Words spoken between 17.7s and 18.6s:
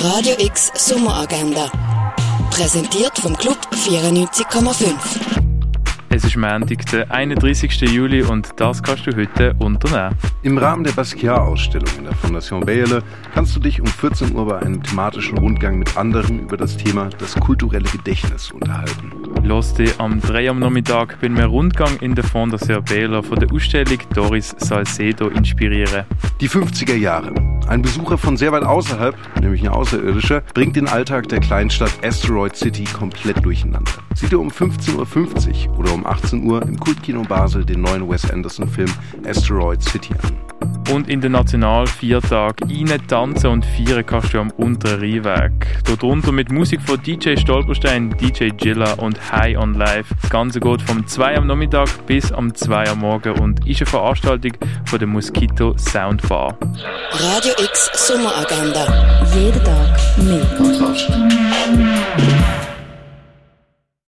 Gedächtnis